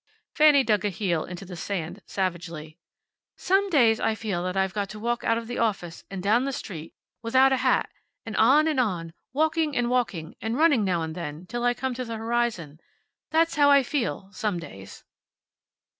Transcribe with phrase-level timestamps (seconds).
[0.33, 2.79] Fanny dug a heel into the sand, savagely.
[3.35, 6.43] "Some days I feel that I've got to walk out of the office, and down
[6.43, 7.87] the street, without a hat,
[8.25, 11.93] and on, and on, walking and walking, and running now and then, till I come
[11.93, 12.79] to the horizon.
[13.29, 15.03] That's how I feel, some days."